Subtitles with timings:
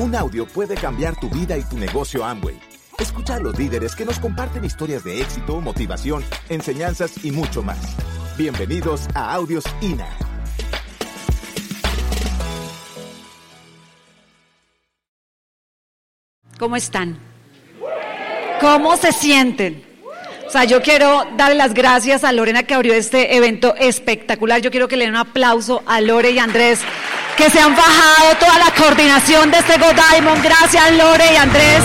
[0.00, 2.56] Un audio puede cambiar tu vida y tu negocio Amway.
[3.00, 7.96] Escucha a los líderes que nos comparten historias de éxito, motivación, enseñanzas y mucho más.
[8.36, 10.06] Bienvenidos a Audios INA.
[16.60, 17.18] ¿Cómo están?
[18.60, 19.84] ¿Cómo se sienten?
[20.46, 24.60] O sea, yo quiero darle las gracias a Lorena que abrió este evento espectacular.
[24.60, 26.82] Yo quiero que le den un aplauso a Lore y Andrés
[27.38, 29.86] que se han bajado toda la coordinación de este Go.
[30.42, 31.82] Gracias Lore y Andrés.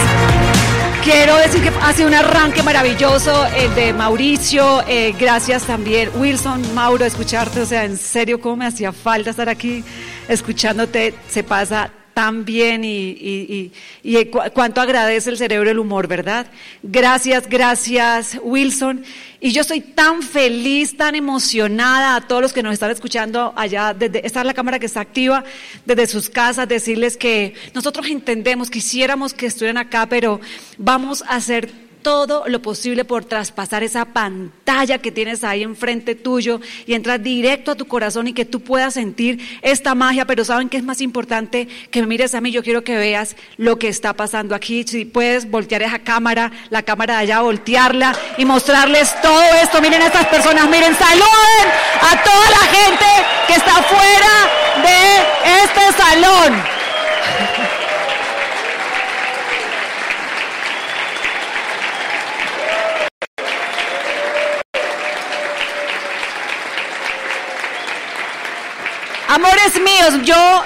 [1.03, 4.83] Quiero decir que ha sido un arranque maravilloso el de Mauricio.
[4.87, 7.61] Eh, gracias también, Wilson, Mauro, escucharte.
[7.61, 9.83] O sea, en serio, cómo me hacía falta estar aquí
[10.27, 11.13] escuchándote.
[11.29, 13.71] Se pasa tan bien y,
[14.03, 16.47] y, cuánto agradece el cerebro el humor, ¿verdad?
[16.81, 19.03] Gracias, gracias, Wilson.
[19.43, 23.93] Y yo estoy tan feliz, tan emocionada a todos los que nos están escuchando allá,
[23.93, 25.43] desde, esta es la cámara que está activa,
[25.85, 30.39] desde sus casas, decirles que nosotros entendemos, quisiéramos que estuvieran acá, pero
[30.77, 36.59] vamos a hacer todo lo posible por traspasar esa pantalla que tienes ahí enfrente tuyo
[36.85, 40.69] y entrar directo a tu corazón y que tú puedas sentir esta magia, pero saben
[40.69, 43.87] que es más importante que me mires a mí, yo quiero que veas lo que
[43.87, 49.19] está pasando aquí, si puedes voltear esa cámara, la cámara de allá, voltearla y mostrarles
[49.21, 51.65] todo esto, miren a estas personas, miren, saluden
[52.01, 53.05] a toda la gente
[53.47, 56.83] que está fuera de este salón.
[69.43, 70.63] Amores míos, yo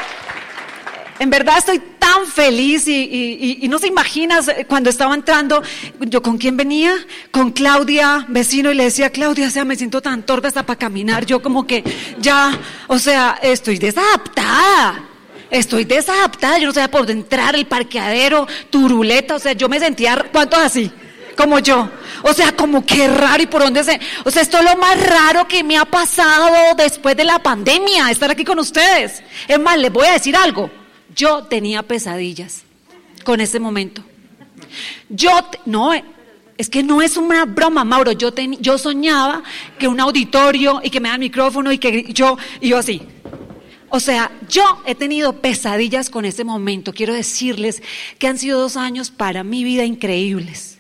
[1.17, 5.64] en verdad estoy tan feliz y, no se imaginas eh, cuando estaba entrando,
[6.02, 6.94] yo con quién venía,
[7.31, 10.78] con Claudia, vecino, y le decía, Claudia, o sea, me siento tan torpe hasta para
[10.78, 11.83] caminar, yo como que
[12.20, 12.55] ya,
[12.86, 15.05] o sea, estoy desadaptada.
[15.50, 20.23] Estoy desadaptada, yo no sabía por entrar, el parqueadero, turuleta, o sea, yo me sentía,
[20.31, 20.92] ¿cuántos así?
[21.37, 21.89] Como yo.
[22.23, 23.98] O sea, como qué raro y por dónde se...
[24.25, 28.11] O sea, esto es lo más raro que me ha pasado después de la pandemia,
[28.11, 29.23] estar aquí con ustedes.
[29.48, 30.70] Es más, les voy a decir algo.
[31.15, 32.64] Yo tenía pesadillas
[33.23, 34.03] con ese momento.
[35.09, 35.31] Yo,
[35.65, 38.11] no, es que no es una broma, Mauro.
[38.11, 39.43] Yo, yo soñaba
[39.77, 43.04] que un auditorio y que me da el micrófono y que yo, y yo así.
[43.89, 46.93] O sea, yo he tenido pesadillas con ese momento.
[46.93, 47.81] Quiero decirles
[48.17, 50.77] que han sido dos años para mi vida increíbles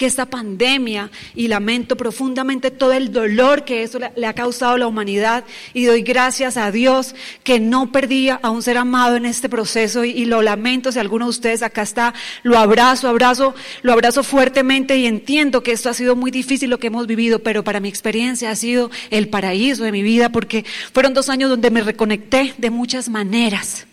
[0.00, 4.78] que esta pandemia, y lamento profundamente todo el dolor que eso le, ha causado a
[4.78, 5.44] la humanidad,
[5.74, 10.02] y doy gracias a Dios que no perdí a un ser amado en este proceso,
[10.06, 14.96] y, lo lamento si alguno de ustedes acá está, lo abrazo, abrazo, lo abrazo fuertemente
[14.96, 17.90] y entiendo que esto ha sido muy difícil lo que hemos vivido, pero para mi
[17.90, 22.54] experiencia ha sido el paraíso de mi vida, porque fueron dos años donde me reconecté
[22.56, 23.86] de muchas maneras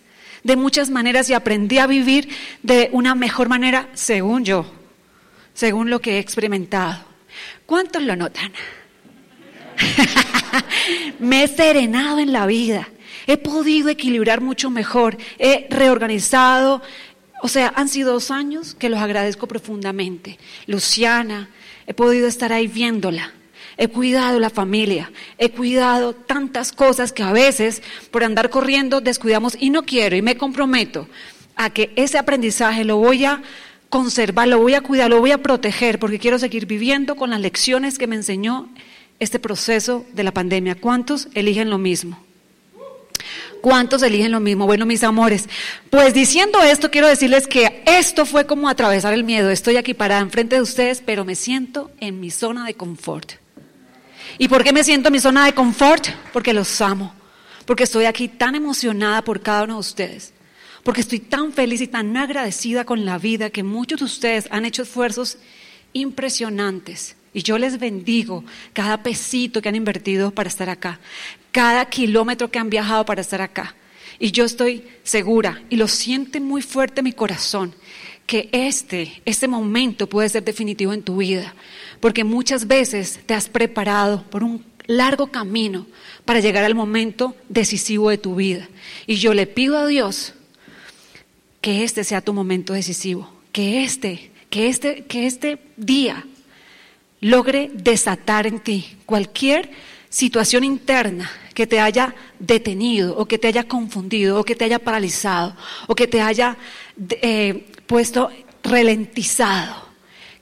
[0.45, 2.29] de muchas maneras y aprendí a vivir
[2.63, 4.76] de una mejor manera, según yo
[5.57, 7.03] según lo que he experimentado.
[7.65, 8.53] ¿Cuántos lo notan?
[11.19, 12.87] Me he serenado en la vida,
[13.25, 16.83] he podido equilibrar mucho mejor, he reorganizado,
[17.41, 20.37] o sea, han sido dos años que los agradezco profundamente.
[20.67, 21.49] Luciana,
[21.87, 23.33] he podido estar ahí viéndola,
[23.77, 27.81] he cuidado la familia, he cuidado tantas cosas que a veces
[28.11, 31.07] por andar corriendo descuidamos y no quiero y me comprometo
[31.55, 33.41] a que ese aprendizaje lo voy a
[33.89, 37.39] conservar, lo voy a cuidar, lo voy a proteger, porque quiero seguir viviendo con las
[37.39, 38.69] lecciones que me enseñó
[39.19, 40.75] este proceso de la pandemia.
[40.75, 42.19] ¿Cuántos eligen lo mismo?
[43.61, 44.65] ¿Cuántos eligen lo mismo?
[44.65, 45.49] Bueno, mis amores,
[45.89, 49.49] pues diciendo esto, quiero decirles que esto fue como atravesar el miedo.
[49.49, 53.33] Estoy aquí parada enfrente de ustedes, pero me siento en mi zona de confort.
[54.37, 56.07] ¿Y por qué me siento en mi zona de confort?
[56.31, 57.13] Porque los amo,
[57.65, 60.33] porque estoy aquí tan emocionada por cada uno de ustedes
[60.87, 64.63] porque estoy tan feliz y tan agradecida con la vida que muchos de ustedes han
[64.63, 65.37] hecho esfuerzos
[65.91, 67.17] impresionantes.
[67.33, 71.01] Y yo les bendigo cada pesito que han invertido para estar acá,
[71.51, 73.75] cada kilómetro que han viajado para estar acá.
[74.17, 77.75] Y yo estoy segura, y lo siente muy fuerte mi corazón,
[78.25, 81.53] que este, este momento puede ser definitivo en tu vida,
[81.99, 85.85] porque muchas veces te has preparado por un largo camino
[86.23, 88.69] para llegar al momento decisivo de tu vida.
[89.05, 90.33] Y yo le pido a Dios
[91.67, 96.25] que este sea tu momento decisivo, que este, que este, que este día
[97.19, 99.69] logre desatar en ti cualquier
[100.07, 104.79] situación interna que te haya detenido o que te haya confundido o que te haya
[104.79, 106.55] paralizado o que te haya
[107.21, 108.29] eh, puesto
[108.63, 109.89] ralentizado.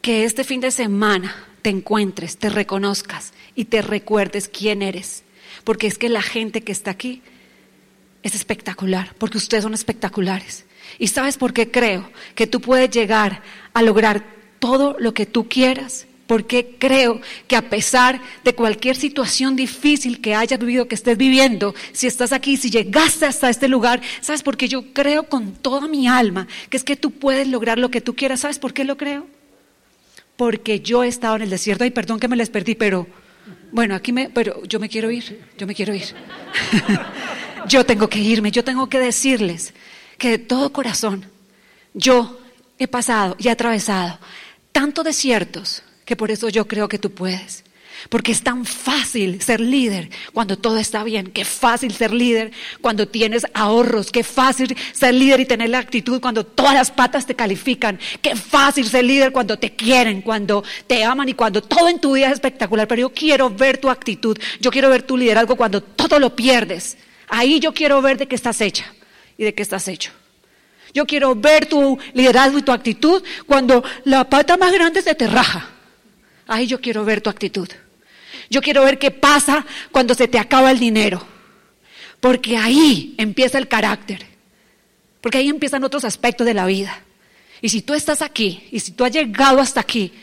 [0.02, 5.24] Que este fin de semana te encuentres, te reconozcas y te recuerdes quién eres.
[5.64, 7.24] Porque es que la gente que está aquí
[8.22, 10.66] es espectacular, porque ustedes son espectaculares.
[11.00, 13.42] ¿Y sabes por qué creo que tú puedes llegar
[13.74, 14.24] a lograr
[14.60, 16.08] todo lo que tú quieras?
[16.28, 21.76] Porque creo que a pesar de cualquier situación difícil que hayas vivido, que estés viviendo,
[21.92, 25.88] si estás aquí, si llegaste hasta este lugar, ¿sabes por qué yo creo con toda
[25.88, 28.40] mi alma que es que tú puedes lograr lo que tú quieras?
[28.40, 29.28] ¿Sabes por qué lo creo?
[30.36, 33.06] Porque yo he estado en el desierto y perdón que me les perdí, pero
[33.72, 36.08] bueno, aquí me, pero yo me quiero ir, yo me quiero ir.
[37.68, 39.74] yo tengo que irme, yo tengo que decirles
[40.18, 41.26] que de todo corazón
[41.94, 42.40] yo
[42.78, 44.20] he pasado y he atravesado
[44.72, 47.64] tantos desiertos que por eso yo creo que tú puedes.
[48.10, 51.32] Porque es tan fácil ser líder cuando todo está bien.
[51.32, 52.52] Qué fácil ser líder
[52.82, 54.12] cuando tienes ahorros.
[54.12, 57.98] Qué fácil ser líder y tener la actitud cuando todas las patas te califican.
[58.22, 62.14] Qué fácil ser líder cuando te quieren, cuando te aman y cuando todo en tu
[62.14, 62.88] vida es espectacular.
[62.88, 64.38] Pero yo quiero ver tu actitud.
[64.60, 66.98] Yo quiero ver tu liderazgo cuando todo lo pierdes.
[67.30, 68.86] Ahí yo quiero ver de qué estás hecha
[69.38, 70.12] y de qué estás hecho.
[70.94, 75.28] Yo quiero ver tu liderazgo y tu actitud cuando la pata más grande se te
[75.28, 75.70] raja.
[76.48, 77.68] Ahí yo quiero ver tu actitud.
[78.50, 81.26] Yo quiero ver qué pasa cuando se te acaba el dinero.
[82.22, 84.26] Porque ahí empieza el carácter.
[85.20, 87.02] Porque ahí empiezan otros aspectos de la vida.
[87.62, 90.14] Y si tú estás aquí, y si tú has llegado hasta aquí,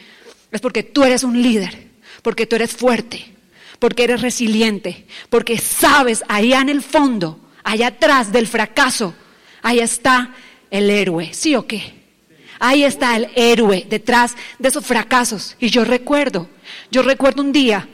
[0.51, 1.89] es porque tú eres un líder,
[2.23, 3.35] porque tú eres fuerte,
[3.79, 9.15] porque eres resiliente, porque sabes allá en el fondo, allá atrás del fracaso,
[9.63, 10.35] ahí está
[10.71, 11.33] el héroe.
[11.33, 12.03] ¿Sí o qué?
[12.59, 15.57] Ahí está el héroe detrás de esos fracasos.
[15.59, 16.49] Y yo recuerdo,
[16.91, 17.89] yo recuerdo un día,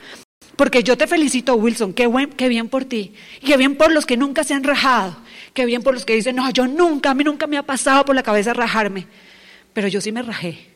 [0.57, 4.05] porque yo te felicito, Wilson, qué, buen, qué bien por ti, qué bien por los
[4.05, 5.17] que nunca se han rajado,
[5.55, 8.05] qué bien por los que dicen, no, yo nunca, a mí nunca me ha pasado
[8.05, 9.07] por la cabeza rajarme,
[9.73, 10.67] pero yo sí me rajé.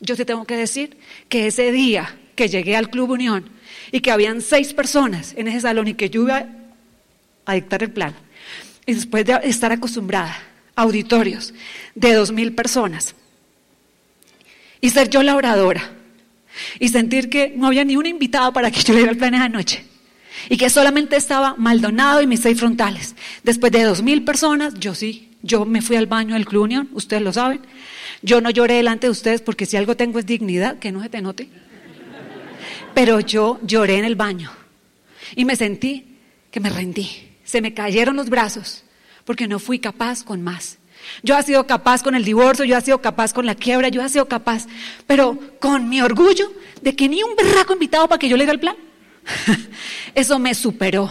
[0.00, 0.96] Yo te tengo que decir
[1.28, 3.50] que ese día que llegué al Club Unión
[3.90, 6.46] y que habían seis personas en ese salón y que yo iba
[7.48, 8.14] a dictar el plan,
[8.86, 10.36] y después de estar acostumbrada
[10.76, 11.54] auditorios
[11.94, 13.14] de dos mil personas.
[14.80, 15.94] Y ser yo la oradora.
[16.78, 19.34] Y sentir que no había ni un invitado para que yo le diera el plan
[19.34, 19.84] esa noche.
[20.48, 23.16] Y que solamente estaba Maldonado y mis seis frontales.
[23.42, 27.22] Después de dos mil personas, yo sí, yo me fui al baño del Club ustedes
[27.22, 27.60] lo saben.
[28.22, 31.08] Yo no lloré delante de ustedes porque si algo tengo es dignidad, que no se
[31.08, 31.48] te note.
[32.94, 34.52] Pero yo lloré en el baño
[35.34, 36.16] y me sentí
[36.50, 37.27] que me rendí.
[37.48, 38.84] Se me cayeron los brazos
[39.24, 40.76] porque no fui capaz con más.
[41.22, 44.02] Yo he sido capaz con el divorcio, yo he sido capaz con la quiebra, yo
[44.02, 44.66] he sido capaz,
[45.06, 46.52] pero con mi orgullo
[46.82, 48.76] de que ni un berraco invitado para que yo le dé el plan.
[50.14, 51.10] Eso me superó.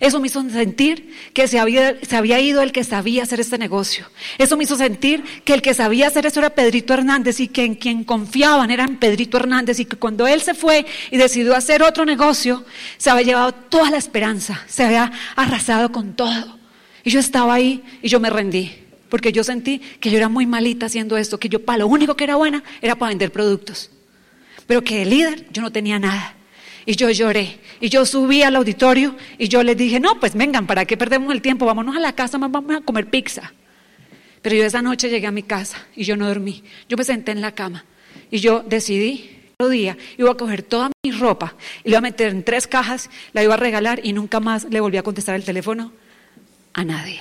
[0.00, 3.58] Eso me hizo sentir que se había, se había, ido el que sabía hacer este
[3.58, 4.06] negocio.
[4.38, 7.64] Eso me hizo sentir que el que sabía hacer eso era Pedrito Hernández y que
[7.64, 11.82] en quien confiaban era Pedrito Hernández y que cuando él se fue y decidió hacer
[11.82, 12.64] otro negocio,
[12.96, 16.58] se había llevado toda la esperanza, se había arrasado con todo.
[17.04, 18.72] Y yo estaba ahí y yo me rendí,
[19.08, 22.16] porque yo sentí que yo era muy malita haciendo esto, que yo para lo único
[22.16, 23.90] que era buena era para vender productos.
[24.66, 26.35] Pero que el líder yo no tenía nada.
[26.86, 27.58] Y yo lloré.
[27.80, 31.34] Y yo subí al auditorio y yo les dije, no, pues vengan, ¿para qué perdemos
[31.34, 31.66] el tiempo?
[31.66, 33.52] Vámonos a la casa, vamos a comer pizza.
[34.40, 36.62] Pero yo esa noche llegué a mi casa y yo no dormí.
[36.88, 37.84] Yo me senté en la cama
[38.30, 39.28] y yo decidí,
[39.58, 42.68] otro día, iba a coger toda mi ropa y la iba a meter en tres
[42.68, 45.92] cajas, la iba a regalar y nunca más le volví a contestar el teléfono
[46.72, 47.20] a nadie.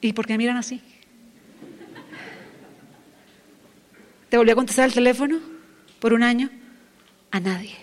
[0.00, 0.80] ¿Y por qué miran así?
[4.28, 5.49] ¿Te volví a contestar el teléfono
[6.00, 6.50] por un año?
[7.30, 7.76] A nadie.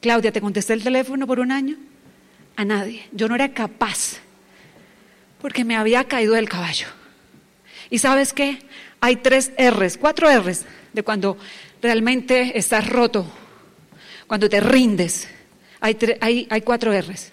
[0.00, 1.76] Claudia, ¿te contesté el teléfono por un año?
[2.54, 3.08] A nadie.
[3.12, 4.20] Yo no era capaz
[5.40, 6.86] porque me había caído del caballo.
[7.90, 8.58] ¿Y sabes qué?
[9.00, 11.36] Hay tres R's, cuatro R's de cuando
[11.82, 13.26] realmente estás roto,
[14.26, 15.28] cuando te rindes.
[15.80, 17.32] Hay, hay, hay cuatro R's.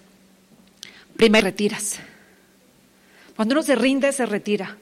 [1.16, 2.00] Primero retiras.
[3.36, 4.76] Cuando uno se rinde, se retira.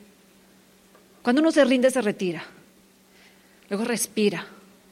[1.23, 2.45] Cuando uno se rinde, se retira.
[3.69, 4.47] Luego respira.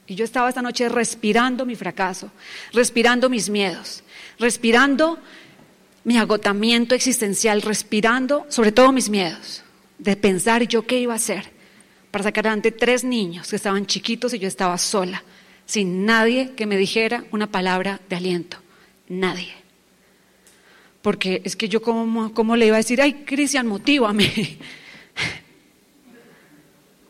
[0.07, 2.31] Y yo estaba esta noche respirando mi fracaso,
[2.73, 4.03] respirando mis miedos,
[4.39, 5.19] respirando
[6.03, 9.63] mi agotamiento existencial, respirando sobre todo mis miedos,
[9.97, 11.51] de pensar yo qué iba a hacer
[12.09, 15.23] para sacar adelante tres niños que estaban chiquitos y yo estaba sola,
[15.65, 18.57] sin nadie que me dijera una palabra de aliento.
[19.07, 19.53] Nadie.
[21.01, 24.31] Porque es que yo como, le iba a decir, ay, Cristian, motívame.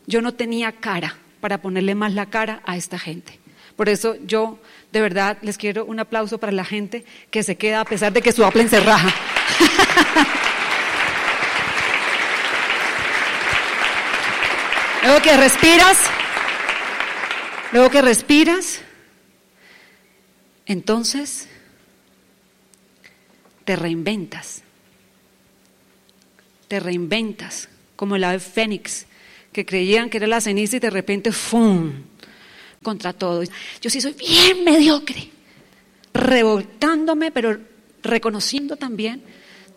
[0.06, 3.40] Yo no tenía cara para ponerle más la cara a esta gente.
[3.74, 4.60] Por eso yo
[4.92, 8.22] de verdad les quiero un aplauso para la gente que se queda a pesar de
[8.22, 9.12] que su Apple se raja.
[15.02, 15.98] luego que respiras,
[17.72, 18.80] luego que respiras,
[20.66, 21.48] entonces
[23.64, 24.62] te reinventas.
[26.68, 29.06] te reinventas, como el ave fénix,
[29.52, 31.92] que creían que era la ceniza y de repente ¡fum!
[32.82, 33.42] contra todo.
[33.80, 35.30] Yo sí soy bien mediocre,
[36.12, 37.58] revoltándome, pero
[38.02, 39.22] reconociendo también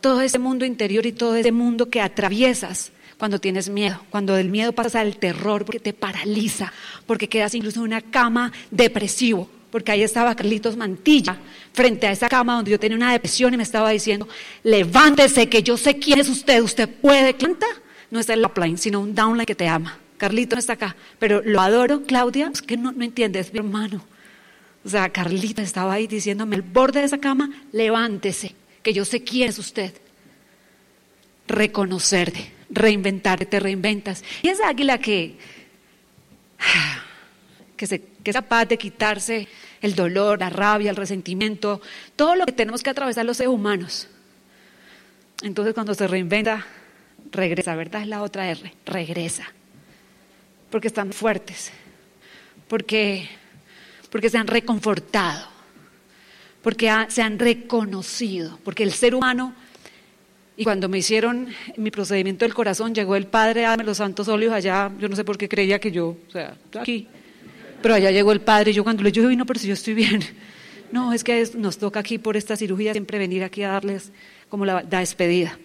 [0.01, 4.49] todo ese mundo interior y todo ese mundo que atraviesas cuando tienes miedo, cuando del
[4.49, 6.73] miedo pasas al terror porque te paraliza,
[7.05, 11.37] porque quedas incluso en una cama depresivo, porque ahí estaba Carlitos Mantilla
[11.73, 14.27] frente a esa cama donde yo tenía una depresión y me estaba diciendo,
[14.63, 17.65] levántese que yo sé quién es usted, usted puede, canta.
[18.11, 19.99] No es el upline, sino un downline que te ama.
[20.17, 24.01] Carlito no está acá, pero lo adoro, Claudia, que no, no entiendes, mi hermano.
[24.83, 29.23] O sea, Carlita estaba ahí diciéndome, el borde de esa cama, levántese, que yo sé
[29.23, 29.93] quién es usted.
[31.47, 34.23] Reconocerte, reinventarte, te reinventas.
[34.41, 35.37] Y esa águila que,
[37.77, 39.47] que, se, que es capaz de quitarse
[39.81, 41.81] el dolor, la rabia, el resentimiento,
[42.15, 44.07] todo lo que tenemos que atravesar los seres humanos.
[45.41, 46.65] Entonces cuando se reinventa,
[47.31, 48.01] regresa, ¿verdad?
[48.01, 49.45] Es la otra R, regresa.
[50.69, 51.71] Porque están fuertes,
[52.67, 53.29] porque,
[54.11, 55.47] porque se han reconfortado,
[56.61, 59.53] porque se han reconocido, porque el ser humano,
[60.57, 64.53] y cuando me hicieron mi procedimiento del corazón, llegó el padre, dame los santos óleos
[64.53, 67.07] allá, yo no sé por qué creía que yo, o sea, aquí,
[67.81, 69.93] pero allá llegó el padre y yo cuando le dije, no, pero si yo estoy
[69.93, 70.21] bien.
[70.91, 74.11] No, es que nos toca aquí por esta cirugía siempre venir aquí a darles
[74.49, 75.57] como la, despedida.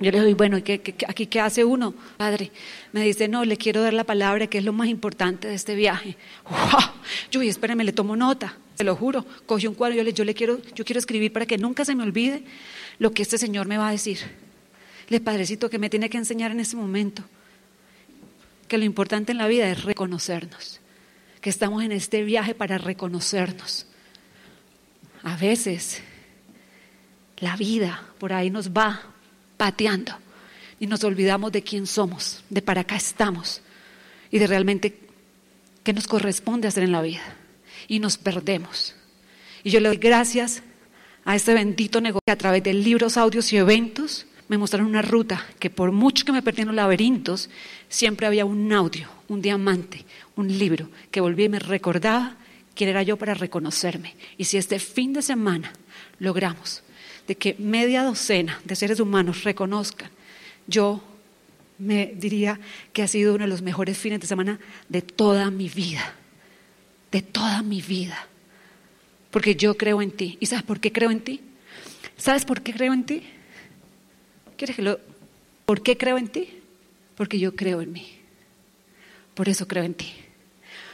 [0.00, 2.50] Yo le digo, bueno, ¿y qué, aquí qué hace uno, padre?
[2.92, 5.74] Me dice, no, le quiero dar la palabra que es lo más importante de este
[5.74, 6.16] viaje.
[7.30, 9.26] Yo, y espérame, le tomo nota, se lo juro.
[9.44, 11.94] Cogí un cuadro, yo le, yo le quiero, yo quiero escribir para que nunca se
[11.94, 12.42] me olvide
[12.98, 14.18] lo que este Señor me va a decir.
[15.08, 17.22] Le padrecito que me tiene que enseñar en este momento.
[18.68, 20.80] Que lo importante en la vida es reconocernos
[21.40, 23.86] que estamos en este viaje para reconocernos.
[25.22, 26.02] A veces
[27.38, 29.02] la vida por ahí nos va
[29.60, 30.14] pateando
[30.78, 33.60] y nos olvidamos de quién somos, de para acá estamos
[34.30, 34.98] y de realmente
[35.82, 37.20] qué nos corresponde hacer en la vida.
[37.86, 38.94] Y nos perdemos.
[39.62, 40.62] Y yo le doy gracias
[41.26, 45.02] a este bendito negocio que a través de libros, audios y eventos me mostraron una
[45.02, 47.50] ruta que por mucho que me perdí en los laberintos,
[47.90, 52.36] siempre había un audio, un diamante, un libro que volvía y me recordaba
[52.74, 54.16] quién era yo para reconocerme.
[54.38, 55.70] Y si este fin de semana
[56.18, 56.82] logramos
[57.30, 60.10] de que media docena de seres humanos reconozcan,
[60.66, 61.00] yo
[61.78, 62.58] me diría
[62.92, 64.58] que ha sido uno de los mejores fines de semana
[64.88, 66.12] de toda mi vida,
[67.12, 68.26] de toda mi vida.
[69.30, 70.38] Porque yo creo en ti.
[70.40, 71.40] ¿Y sabes por qué creo en ti?
[72.16, 73.22] ¿Sabes por qué creo en ti?
[74.56, 74.98] ¿Quieres que lo...
[75.66, 76.48] ¿Por qué creo en ti?
[77.14, 78.08] Porque yo creo en mí.
[79.34, 80.12] Por eso creo en ti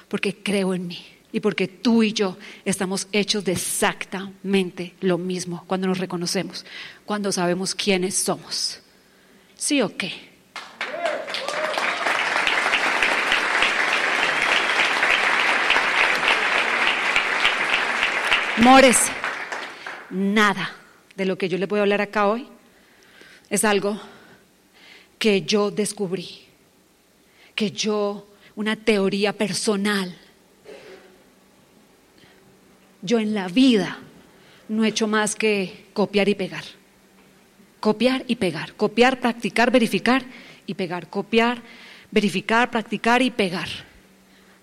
[0.09, 5.65] porque creo en mí y porque tú y yo estamos hechos de exactamente lo mismo
[5.67, 6.65] cuando nos reconocemos,
[7.05, 8.81] cuando sabemos quiénes somos.
[9.57, 10.13] ¿Sí o qué?
[18.59, 18.97] Mores,
[20.11, 20.73] nada
[21.15, 22.49] de lo que yo le voy a hablar acá hoy
[23.51, 24.01] es algo
[25.19, 26.47] que yo descubrí,
[27.55, 30.17] que yo una teoría personal.
[33.07, 33.99] Yo en la vida
[34.69, 36.65] no he hecho más que copiar y pegar.
[37.79, 38.75] Copiar y pegar.
[38.75, 40.25] Copiar, practicar, verificar
[40.67, 41.09] y pegar.
[41.09, 41.63] Copiar,
[42.11, 43.69] verificar, practicar y pegar.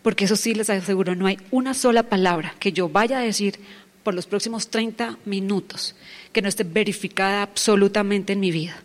[0.02, 3.58] Porque eso sí les aseguro, no hay una sola palabra que yo vaya a decir
[4.04, 5.96] por los próximos 30 minutos
[6.34, 8.76] que no esté verificada absolutamente en mi vida.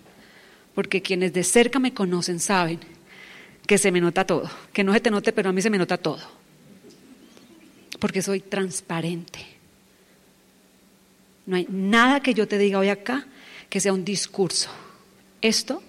[0.76, 2.78] Porque quienes de cerca me conocen saben
[3.66, 5.78] que se me nota todo, que no se te note, pero a mí se me
[5.78, 6.37] nota todo,
[7.98, 9.40] porque soy transparente.
[11.46, 13.26] No hay nada que yo te diga hoy acá
[13.68, 14.70] que sea un discurso.
[15.40, 15.82] Esto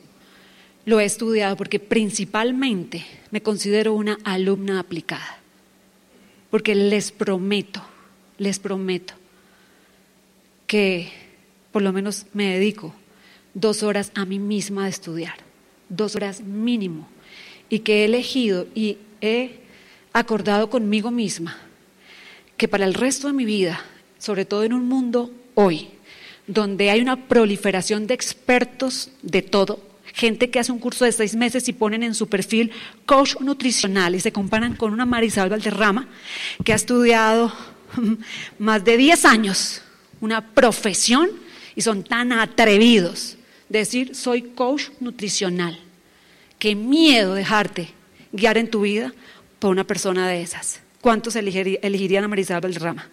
[0.86, 5.40] lo he estudiado porque principalmente me considero una alumna aplicada,
[6.50, 7.82] porque les prometo,
[8.38, 9.14] les prometo
[10.66, 11.12] que
[11.72, 12.96] por lo menos me dedico
[13.54, 15.38] dos horas a mí misma a estudiar,
[15.90, 17.08] dos horas mínimo
[17.70, 19.60] y que he elegido y he
[20.14, 21.69] acordado conmigo misma
[22.60, 23.82] que para el resto de mi vida,
[24.20, 25.88] sobre todo en un mundo hoy,
[26.46, 29.82] donde hay una proliferación de expertos de todo,
[30.14, 32.72] gente que hace un curso de seis meses y ponen en su perfil
[33.06, 36.10] coach nutricional y se comparan con una Marisabel Valderrama
[36.66, 37.54] que ha estudiado
[38.60, 39.82] más de 10 años
[40.20, 41.30] una profesión
[41.76, 43.38] y son tan atrevidos
[43.70, 45.80] de decir soy coach nutricional.
[46.58, 47.94] Qué miedo dejarte
[48.34, 49.14] guiar en tu vida
[49.60, 50.82] por una persona de esas.
[51.02, 53.08] ¿Cuántos elegirían a Marisabel Valderrama?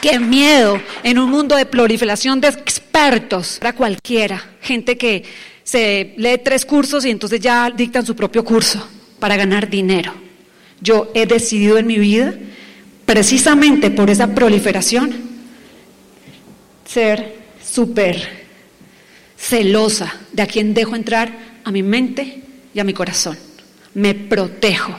[0.00, 4.52] Qué miedo en un mundo de proliferación de expertos para cualquiera.
[4.60, 5.24] Gente que
[5.64, 8.86] se lee tres cursos y entonces ya dictan su propio curso
[9.18, 10.14] para ganar dinero.
[10.80, 12.34] Yo he decidido en mi vida,
[13.04, 15.12] precisamente por esa proliferación,
[16.84, 18.44] ser súper
[19.36, 21.32] celosa de a quien dejo entrar
[21.64, 23.36] a mi mente y a mi corazón.
[23.94, 24.96] Me protejo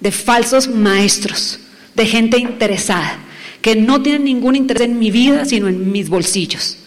[0.00, 1.58] de falsos maestros,
[1.94, 3.18] de gente interesada,
[3.62, 6.78] que no tienen ningún interés en mi vida, sino en mis bolsillos.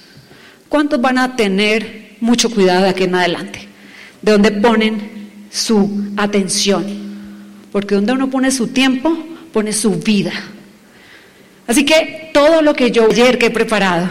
[0.70, 3.68] ¿Cuántos van a tener mucho cuidado de aquí en adelante?
[4.22, 6.86] De dónde ponen su atención.
[7.72, 9.18] Porque donde uno pone su tiempo,
[9.52, 10.32] pone su vida.
[11.68, 14.08] Así que todo lo que yo ayer que he preparado,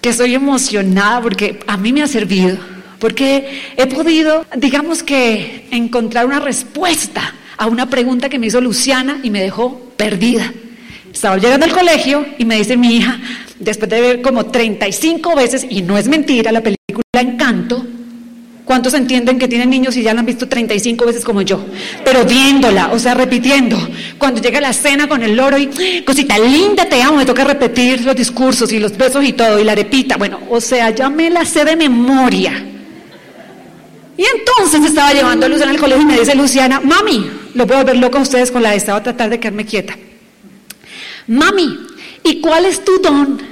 [0.00, 2.58] que estoy emocionada porque a mí me ha servido,
[2.98, 9.20] porque he podido, digamos que, encontrar una respuesta a una pregunta que me hizo Luciana
[9.22, 10.52] y me dejó perdida.
[11.12, 13.18] Estaba llegando al colegio y me dice mi hija,
[13.58, 16.78] después de ver como 35 veces, y no es mentira, la película
[17.20, 17.84] Encanto,
[18.64, 21.64] ¿cuántos entienden que tienen niños y ya la han visto 35 veces como yo?
[22.04, 23.76] Pero viéndola, o sea, repitiendo.
[24.18, 25.68] Cuando llega la cena con el loro y,
[26.04, 29.64] cosita linda, te amo, me toca repetir los discursos y los besos y todo, y
[29.64, 30.16] la repita.
[30.16, 32.64] Bueno, o sea, ya me la sé de memoria.
[34.16, 37.24] Y entonces estaba llevando a Luciana al colegio y me dice Luciana, mami,
[37.58, 39.96] lo puedo ver loco a ustedes con la de estaba a tratar de quedarme quieta.
[41.26, 41.76] Mami,
[42.22, 43.42] ¿y cuál es tu don?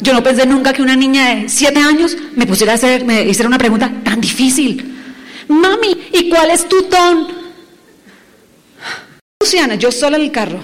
[0.00, 3.22] Yo no pensé nunca que una niña de siete años me pusiera a hacer, me
[3.22, 4.92] hiciera una pregunta tan difícil.
[5.46, 7.28] Mami, ¿y cuál es tu don?
[9.40, 10.58] Luciana, yo sola en el carro.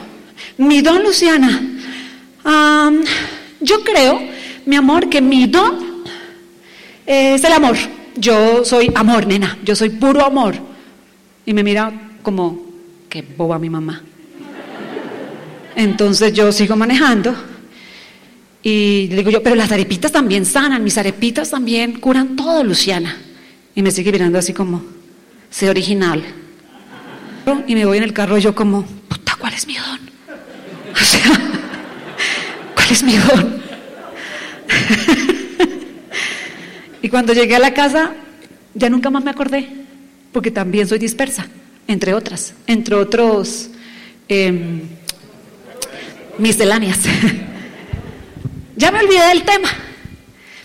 [0.59, 1.63] Mi don, Luciana.
[3.61, 4.21] yo creo,
[4.67, 6.03] mi amor, que mi don
[7.07, 7.77] es el amor.
[8.17, 9.59] Yo soy amor, nena.
[9.63, 10.72] Yo soy puro amor.
[11.45, 12.61] Y me mira como,
[13.09, 14.03] que boba mi mamá.
[15.75, 17.35] Entonces yo sigo manejando
[18.63, 23.17] y le digo yo, pero las arepitas también sanan, mis arepitas también curan todo, Luciana.
[23.75, 24.83] Y me sigue mirando así como,
[25.51, 26.23] sé original.
[27.67, 30.13] Y me voy en el carro yo como, puta, ¿cuál es mi don?
[30.95, 31.23] O sea,
[32.75, 33.63] ¿cuál es mi don?
[37.03, 38.13] y cuando llegué a la casa,
[38.75, 39.82] ya nunca más me acordé,
[40.33, 41.47] porque también soy dispersa,
[41.87, 43.69] entre otras, entre otros
[44.29, 44.81] em,
[46.39, 47.01] misceláneas.
[48.77, 49.69] ya me olvidé del tema.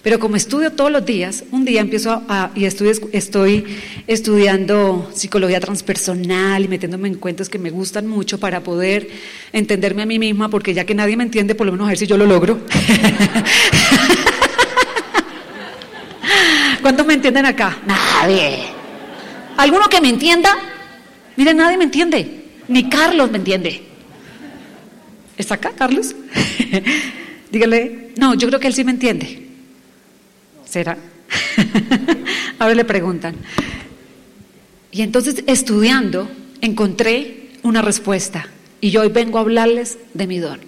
[0.03, 3.65] Pero como estudio todos los días, un día empiezo a, y estoy, estoy
[4.08, 9.10] estudiando psicología transpersonal y metiéndome en cuentos que me gustan mucho para poder
[9.51, 11.97] entenderme a mí misma, porque ya que nadie me entiende, por lo menos a ver
[11.97, 12.60] si yo lo logro.
[16.82, 17.77] ¿Cuántos me entienden acá?
[17.86, 18.77] Nadie.
[19.58, 20.56] ¿Alguno que me entienda?
[21.36, 22.46] Mire, nadie me entiende.
[22.67, 23.84] Ni Carlos me entiende.
[25.38, 26.15] ¿Está acá, Carlos?
[27.52, 29.48] Dígale, no, yo creo que él sí me entiende.
[30.65, 30.98] ¿Será?
[32.60, 33.36] Ahora le preguntan.
[34.91, 36.30] Y entonces, estudiando,
[36.62, 38.48] encontré una respuesta.
[38.82, 40.60] Y yo hoy vengo a hablarles de mi don.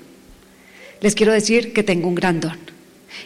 [1.01, 2.57] Les quiero decir que tengo un gran don.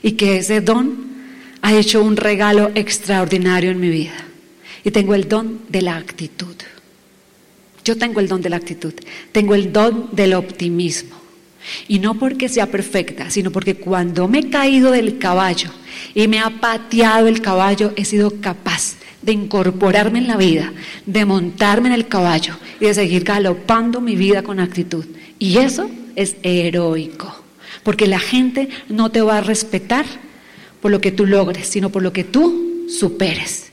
[0.02, 1.13] Y que ese don
[1.62, 4.13] ha hecho un regalo extraordinario en mi vida.
[4.84, 6.56] Y tengo el don de la actitud.
[7.84, 8.93] Yo tengo el don de la actitud.
[9.32, 11.15] Tengo el don del optimismo.
[11.88, 15.69] Y no porque sea perfecta, sino porque cuando me he caído del caballo
[16.13, 20.74] y me ha pateado el caballo, he sido capaz de incorporarme en la vida,
[21.06, 25.06] de montarme en el caballo y de seguir galopando mi vida con actitud.
[25.39, 27.34] Y eso es heroico,
[27.84, 30.06] porque la gente no te va a respetar
[30.82, 33.72] por lo que tú logres, sino por lo que tú superes.